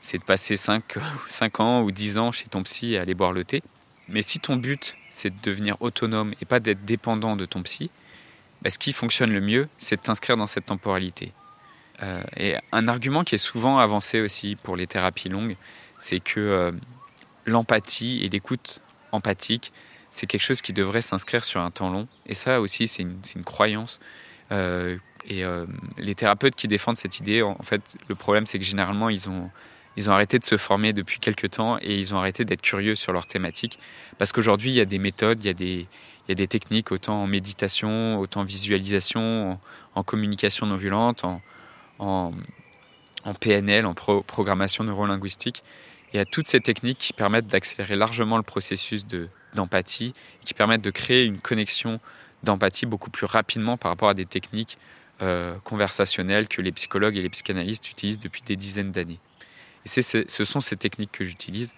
c'est 0.00 0.16
de 0.16 0.22
passer 0.22 0.56
5, 0.56 0.82
5 1.26 1.60
ans 1.60 1.82
ou 1.82 1.90
10 1.90 2.16
ans 2.16 2.32
chez 2.32 2.46
ton 2.46 2.62
psy 2.62 2.94
et 2.94 2.98
aller 2.98 3.12
boire 3.12 3.32
le 3.32 3.44
thé. 3.44 3.62
Mais 4.08 4.22
si 4.22 4.40
ton 4.40 4.56
but, 4.56 4.96
c'est 5.10 5.30
de 5.30 5.40
devenir 5.42 5.76
autonome 5.80 6.34
et 6.40 6.44
pas 6.44 6.60
d'être 6.60 6.84
dépendant 6.84 7.36
de 7.36 7.46
ton 7.46 7.62
psy, 7.62 7.90
bah, 8.62 8.70
ce 8.70 8.78
qui 8.78 8.92
fonctionne 8.92 9.32
le 9.32 9.40
mieux, 9.40 9.68
c'est 9.78 9.96
de 9.96 10.02
t'inscrire 10.02 10.36
dans 10.36 10.46
cette 10.46 10.66
temporalité. 10.66 11.32
Euh, 12.02 12.22
et 12.36 12.56
un 12.72 12.88
argument 12.88 13.24
qui 13.24 13.34
est 13.34 13.38
souvent 13.38 13.78
avancé 13.78 14.20
aussi 14.20 14.56
pour 14.56 14.76
les 14.76 14.86
thérapies 14.86 15.28
longues, 15.28 15.56
c'est 15.98 16.20
que 16.20 16.40
euh, 16.40 16.72
l'empathie 17.46 18.20
et 18.22 18.28
l'écoute 18.28 18.80
empathique, 19.12 19.72
c'est 20.10 20.26
quelque 20.26 20.42
chose 20.42 20.62
qui 20.62 20.72
devrait 20.72 21.02
s'inscrire 21.02 21.44
sur 21.44 21.60
un 21.60 21.70
temps 21.70 21.90
long. 21.90 22.06
Et 22.26 22.34
ça 22.34 22.60
aussi, 22.60 22.88
c'est 22.88 23.02
une, 23.02 23.44
croyance. 23.44 24.00
Euh, 24.52 24.96
et 25.26 25.42
les 25.96 26.14
thérapeutes 26.14 26.54
qui 26.54 26.68
défendent 26.68 26.98
cette 26.98 27.18
idée, 27.18 27.42
en 27.42 27.62
fait, 27.62 27.96
le 28.08 28.14
problème, 28.14 28.46
c'est 28.46 28.58
que 28.58 28.64
généralement, 28.64 29.08
ils 29.08 29.28
ont, 29.28 29.50
ils 29.96 30.10
ont 30.10 30.12
arrêté 30.12 30.38
de 30.38 30.44
se 30.44 30.56
former 30.56 30.92
depuis 30.92 31.20
quelques 31.20 31.50
temps 31.50 31.78
et 31.80 31.98
ils 31.98 32.14
ont 32.14 32.18
arrêté 32.18 32.44
d'être 32.44 32.62
curieux 32.62 32.94
sur 32.94 33.12
leur 33.12 33.26
thématique. 33.26 33.78
Parce 34.18 34.32
qu'aujourd'hui, 34.32 34.70
il 34.70 34.74
y 34.74 34.80
a 34.80 34.84
des 34.84 34.98
méthodes, 34.98 35.42
il 35.42 35.46
y 35.46 35.50
a 35.50 35.54
des, 35.54 35.86
il 36.26 36.30
y 36.30 36.32
a 36.32 36.34
des 36.34 36.48
techniques, 36.48 36.90
autant 36.90 37.22
en 37.22 37.26
méditation, 37.26 38.18
autant 38.18 38.40
en 38.40 38.44
visualisation, 38.44 39.58
en, 39.94 40.02
communication 40.02 40.66
non 40.66 40.76
violente, 40.76 41.24
en, 41.24 41.40
en, 41.98 42.32
en 43.24 43.34
PNL, 43.34 43.86
en 43.86 43.94
programmation 43.94 44.84
neurolinguistique. 44.84 45.62
Y 46.12 46.18
a 46.18 46.24
toutes 46.24 46.46
ces 46.46 46.60
techniques 46.60 46.98
qui 46.98 47.12
permettent 47.12 47.48
d'accélérer 47.48 47.96
largement 47.96 48.36
le 48.36 48.44
processus 48.44 49.04
d'empathie, 49.54 50.12
qui 50.44 50.54
permettent 50.54 50.82
de 50.82 50.90
créer 50.90 51.24
une 51.24 51.38
connexion 51.38 51.98
d'empathie 52.44 52.86
beaucoup 52.86 53.10
plus 53.10 53.26
rapidement 53.26 53.76
par 53.76 53.90
rapport 53.90 54.08
à 54.08 54.14
des 54.14 54.26
techniques 54.26 54.78
euh, 55.22 55.58
conversationnelles 55.64 56.46
que 56.46 56.62
les 56.62 56.70
psychologues 56.72 57.16
et 57.16 57.22
les 57.22 57.30
psychanalystes 57.30 57.90
utilisent 57.90 58.18
depuis 58.18 58.42
des 58.42 58.56
dizaines 58.56 58.92
d'années. 58.92 59.18
Et 59.84 60.02
ce 60.02 60.44
sont 60.44 60.60
ces 60.60 60.76
techniques 60.76 61.12
que 61.12 61.24
j'utilise. 61.24 61.74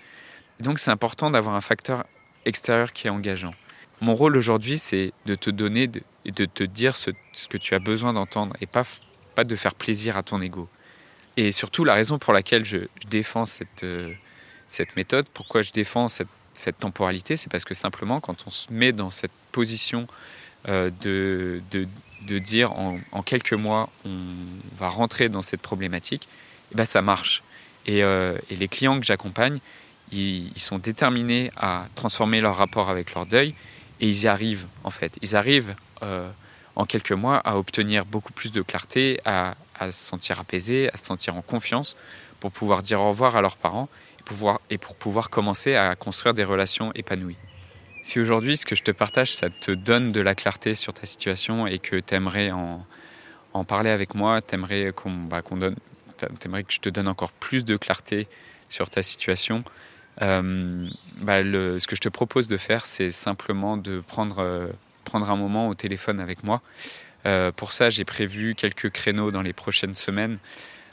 Donc 0.61 0.79
c'est 0.79 0.91
important 0.91 1.31
d'avoir 1.31 1.55
un 1.55 1.61
facteur 1.61 2.05
extérieur 2.45 2.93
qui 2.93 3.07
est 3.07 3.11
engageant. 3.11 3.53
Mon 4.01 4.15
rôle 4.15 4.37
aujourd'hui, 4.37 4.79
c'est 4.79 5.13
de 5.25 5.35
te 5.35 5.51
donner 5.51 5.91
et 6.25 6.33
de 6.33 6.45
te 6.45 6.63
dire 6.63 6.97
ce, 6.97 7.11
que 7.49 7.57
tu 7.57 7.75
as 7.75 7.79
besoin 7.79 8.13
d'entendre 8.13 8.55
et 8.61 8.67
pas, 8.67 8.85
pas 9.35 9.45
de 9.45 9.57
faire 9.57 9.75
plaisir 9.75 10.17
à 10.17 10.23
ton 10.23 10.41
ego. 10.41 10.69
Et 11.37 11.53
surtout, 11.53 11.85
la 11.85 11.95
raison 11.95 12.19
pour 12.19 12.33
laquelle 12.33 12.65
je, 12.65 12.79
défends 13.11 13.45
cette, 13.45 13.85
euh, 13.85 14.13
cette 14.69 14.97
méthode, 14.97 15.27
pourquoi 15.33 15.63
je 15.63 15.71
défends 15.71 16.09
cette, 16.09 16.29
temporalité, 16.81 17.37
c'est 17.37 17.51
parce 17.51 17.67
que 17.67 17.75
simplement, 17.75 18.21
quand 18.21 18.47
on 18.47 18.51
se 18.51 18.73
met 18.73 18.93
dans 18.93 19.11
cette 19.11 19.33
position 19.53 20.09
euh, 20.69 20.91
de, 21.03 21.61
de, 21.71 22.39
dire 22.39 22.73
en, 22.73 23.23
quelques 23.23 23.53
mois, 23.53 23.91
on 24.07 24.17
va 24.77 24.89
rentrer 24.89 25.29
dans 25.29 25.43
cette 25.43 25.61
problématique, 25.61 26.25
et 26.25 26.73
eh 26.73 26.75
ben 26.77 26.87
ça 26.87 27.03
marche. 27.03 27.43
Et, 27.85 28.03
euh, 28.03 28.39
et 28.49 28.57
les 28.57 28.69
clients 28.69 28.99
que 28.99 29.05
j'accompagne, 29.05 29.61
ils, 30.13 30.49
ils, 30.49 30.61
sont 30.61 30.79
déterminés 30.79 31.53
à 31.57 31.87
transformer 31.95 32.41
leur 32.41 32.57
rapport 32.57 32.89
avec 32.89 33.15
leur 33.15 33.27
deuil 33.27 33.55
et 34.01 34.09
ils 34.09 34.23
y 34.23 34.27
arrivent 34.27 34.67
en 34.83 34.91
fait. 34.91 35.13
Ils 35.21 35.37
arrivent 35.37 35.75
en 36.77 36.85
quelques 36.85 37.13
mois 37.13 37.37
à 37.37 37.57
obtenir 37.57 38.05
beaucoup 38.05 38.33
plus 38.33 38.53
de 38.53 38.63
clarté, 38.63 39.21
à, 39.25 39.57
à, 39.79 39.93
se 39.93 40.05
sentir 40.05 40.41
apaisés, 40.41 40.91
à 40.93 40.97
se 40.97 41.05
sentir 41.05 41.37
en 41.37 41.43
confiance 41.43 41.97
pour 42.41 42.53
pouvoir 42.53 42.83
dire 42.83 43.01
au 43.01 43.09
revoir 43.09 43.37
à 43.37 43.43
leurs 43.43 43.57
parents 43.57 43.89
et, 44.21 44.23
pouvoir, 44.23 44.61
et 44.71 44.79
pour 44.79 44.97
pouvoir 44.97 45.31
commencer 45.31 45.75
à 45.75 45.95
construire 45.97 46.35
des 46.35 46.45
relations 46.45 46.93
épanouies. 46.95 47.39
Si 48.03 48.21
aujourd'hui 48.21 48.57
ce 48.57 48.67
que 48.67 48.77
je 48.77 48.83
te 48.83 48.93
partage, 48.93 49.35
ça 49.35 49.51
te 49.51 49.71
donne 49.73 50.13
de 50.13 50.21
la 50.21 50.35
clarté 50.35 50.75
sur 50.75 50.95
ta 50.95 51.07
situation 51.07 51.67
et 51.67 51.79
que 51.79 51.97
tu 51.97 52.15
aimerais 52.15 52.53
en, 52.53 52.87
en, 53.53 53.65
parler 53.65 53.91
avec 53.91 54.15
moi, 54.15 54.41
tu 54.43 54.55
aimerais 54.55 54.93
qu'on 54.95 55.11
bah, 55.11 55.43
qu 55.43 55.57
donne 55.57 55.77
t'aimerais 56.17 56.65
que 56.65 56.73
je 56.73 56.81
te 56.81 56.89
donne 56.89 57.09
encore 57.09 57.33
plus 57.33 57.65
de 57.65 57.77
clarté 57.77 58.29
sur 58.69 58.91
ta 58.91 59.03
situation, 59.03 59.65
euh, 60.23 60.89
bah 61.19 61.43
ce 61.43 61.87
que 61.87 61.97
je 61.97 62.01
te 62.01 62.09
propose 62.09 62.49
de 62.49 62.57
faire, 62.57 62.87
c'est 62.87 63.11
simplement 63.11 63.77
de 63.77 64.01
prendre, 64.01 64.39
euh, 64.39 64.69
prendre 65.05 65.31
un 65.31 65.37
moment 65.37 65.69
au 65.69 65.75
téléphone 65.75 66.21
avec 66.21 66.43
moi. 66.43 66.63
Euh, 67.27 67.53
pour 67.53 67.73
ça, 67.73 67.91
j'ai 67.91 68.05
prévu 68.05 68.55
quelques 68.55 68.91
créneaux 68.91 69.31
dans 69.31 69.43
les 69.43 69.53
prochaines 69.53 69.95
semaines. 69.95 70.39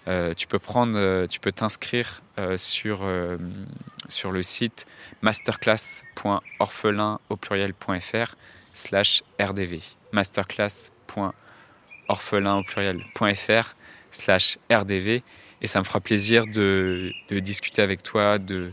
Euh, 0.08 0.34
tu 0.34 0.48
peux 0.48 0.60
prendre, 0.60 1.26
tu 1.28 1.40
peux 1.40 1.54
t'inscrire 1.54 2.22
sur, 2.58 3.06
le 3.06 4.44
site 4.44 4.86
masterclass.orphelin 5.22 7.20
au 7.30 7.38
pluriel.fr 7.38 8.36
slash 8.74 9.24
rdv 9.40 9.80
masterclass.orphelin 10.12 12.58
au 12.58 12.64
pluriel.fr 12.64 13.76
slash 14.12 14.58
rdv 14.72 15.22
et 15.62 15.68
ça 15.68 15.80
me 15.80 15.86
fera 15.86 16.00
plaisir 16.00 16.46
de, 16.46 17.12
de 17.30 17.40
discuter 17.40 17.82
avec 17.82 18.04
toi, 18.04 18.38
de, 18.38 18.72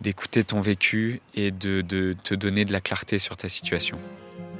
d'écouter 0.00 0.44
ton 0.44 0.60
vécu 0.60 1.20
et 1.34 1.50
de, 1.50 1.80
de, 1.80 2.14
te 2.22 2.34
donner 2.34 2.64
de 2.64 2.72
la 2.72 2.80
clarté 2.80 3.18
sur 3.18 3.36
ta 3.36 3.48
situation. 3.48 3.98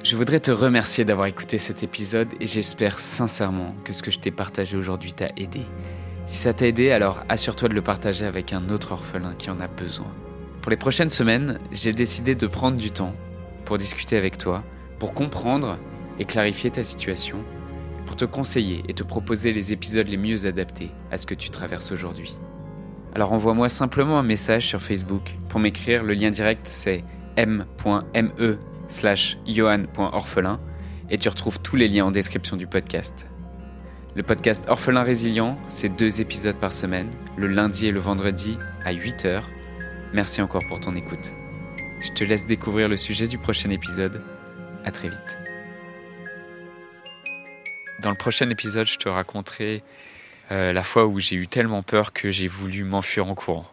Je 0.02 0.16
voudrais 0.16 0.40
te 0.40 0.50
remercier 0.50 1.04
d'avoir 1.04 1.26
écouté 1.26 1.58
cet 1.58 1.82
épisode 1.82 2.28
et 2.40 2.46
j'espère 2.46 2.98
sincèrement 2.98 3.74
que 3.84 3.92
ce 3.92 4.02
que 4.02 4.10
je 4.10 4.18
t'ai 4.18 4.30
partagé 4.30 4.78
aujourd'hui 4.78 5.12
t'a 5.12 5.26
aidé. 5.36 5.60
Si 6.24 6.36
ça 6.36 6.54
t'a 6.54 6.66
aidé, 6.66 6.90
alors 6.90 7.22
assure-toi 7.28 7.68
de 7.68 7.74
le 7.74 7.82
partager 7.82 8.24
avec 8.24 8.54
un 8.54 8.70
autre 8.70 8.92
orphelin 8.92 9.34
qui 9.36 9.50
en 9.50 9.60
a 9.60 9.68
besoin. 9.68 10.10
Pour 10.62 10.70
les 10.70 10.78
prochaines 10.78 11.10
semaines, 11.10 11.58
j'ai 11.70 11.92
décidé 11.92 12.34
de 12.34 12.46
prendre 12.46 12.78
du 12.78 12.90
temps 12.90 13.14
pour 13.66 13.76
discuter 13.76 14.16
avec 14.16 14.38
toi, 14.38 14.64
pour 14.98 15.12
comprendre 15.12 15.78
et 16.18 16.24
clarifier 16.24 16.70
ta 16.70 16.82
situation, 16.82 17.36
pour 18.06 18.16
te 18.16 18.24
conseiller 18.24 18.82
et 18.88 18.94
te 18.94 19.02
proposer 19.02 19.52
les 19.52 19.74
épisodes 19.74 20.08
les 20.08 20.16
mieux 20.16 20.46
adaptés 20.46 20.90
à 21.10 21.18
ce 21.18 21.26
que 21.26 21.34
tu 21.34 21.50
traverses 21.50 21.92
aujourd'hui. 21.92 22.36
Alors 23.14 23.34
envoie-moi 23.34 23.68
simplement 23.68 24.18
un 24.18 24.22
message 24.22 24.66
sur 24.66 24.80
Facebook. 24.80 25.36
Pour 25.50 25.60
m'écrire, 25.60 26.04
le 26.04 26.14
lien 26.14 26.30
direct 26.30 26.66
c'est 26.66 27.04
m.me 27.36 28.58
slash 28.90 29.38
johan.orphelin 29.46 30.60
et 31.08 31.18
tu 31.18 31.28
retrouves 31.28 31.60
tous 31.60 31.76
les 31.76 31.88
liens 31.88 32.06
en 32.06 32.10
description 32.10 32.56
du 32.56 32.66
podcast. 32.66 33.26
Le 34.16 34.22
podcast 34.22 34.64
Orphelin 34.68 35.02
Résilient, 35.02 35.58
c'est 35.68 35.88
deux 35.88 36.20
épisodes 36.20 36.56
par 36.56 36.72
semaine, 36.72 37.10
le 37.36 37.46
lundi 37.46 37.86
et 37.86 37.92
le 37.92 38.00
vendredi 38.00 38.58
à 38.84 38.92
8h. 38.92 39.42
Merci 40.12 40.42
encore 40.42 40.62
pour 40.68 40.80
ton 40.80 40.96
écoute. 40.96 41.32
Je 42.00 42.10
te 42.10 42.24
laisse 42.24 42.46
découvrir 42.46 42.88
le 42.88 42.96
sujet 42.96 43.26
du 43.26 43.38
prochain 43.38 43.70
épisode. 43.70 44.22
À 44.84 44.90
très 44.90 45.08
vite. 45.08 45.38
Dans 48.00 48.10
le 48.10 48.16
prochain 48.16 48.48
épisode, 48.50 48.86
je 48.86 48.96
te 48.96 49.08
raconterai 49.08 49.82
euh, 50.50 50.72
la 50.72 50.82
fois 50.82 51.06
où 51.06 51.20
j'ai 51.20 51.36
eu 51.36 51.46
tellement 51.46 51.82
peur 51.82 52.12
que 52.12 52.30
j'ai 52.30 52.48
voulu 52.48 52.82
m'enfuir 52.82 53.26
en 53.26 53.34
courant. 53.34 53.66